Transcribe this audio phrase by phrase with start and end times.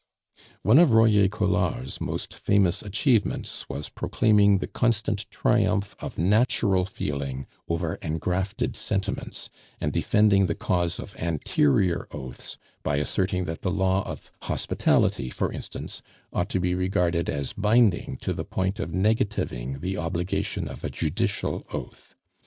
[0.63, 7.45] One of Royer Collard's most famous achievements was proclaiming the constant triumph of natural feeling
[7.69, 14.01] over engrafted sentiments, and defending the cause of anterior oaths by asserting that the law
[14.09, 16.01] of hospitality, for instance,
[16.33, 20.89] ought to be regarded as binding to the point of negativing the obligation of a
[20.89, 22.15] judicial oath.